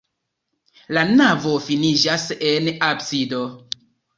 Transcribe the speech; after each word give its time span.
La 0.97 1.03
navo 1.09 1.53
finiĝas 1.67 2.25
en 2.53 2.73
absido. 2.89 3.47